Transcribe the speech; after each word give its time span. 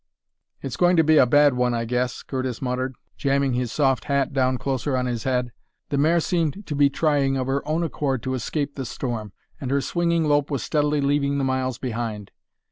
"It's 0.63 0.77
going 0.77 0.97
to 0.97 1.03
be 1.03 1.17
a 1.17 1.27
bad 1.27 1.53
one, 1.53 1.75
I 1.75 1.85
guess," 1.85 2.23
Curtis 2.23 2.59
muttered, 2.59 2.95
jamming 3.17 3.53
his 3.53 3.71
soft 3.71 4.05
hat 4.05 4.33
down 4.33 4.57
closer 4.57 4.97
on 4.97 5.05
his 5.05 5.25
head. 5.25 5.51
The 5.89 5.97
mare 5.99 6.19
seemed 6.19 6.65
to 6.65 6.73
be 6.75 6.89
trying 6.89 7.37
of 7.37 7.45
her 7.45 7.61
own 7.67 7.83
accord 7.83 8.23
to 8.23 8.33
escape 8.33 8.73
the 8.73 8.85
storm, 8.87 9.31
and 9.59 9.69
her 9.69 9.79
swinging 9.79 10.25
lope 10.25 10.49
was 10.49 10.63
steadily 10.63 11.01
leaving 11.01 11.37
the 11.37 11.43
miles 11.43 11.77
behind. 11.77 12.31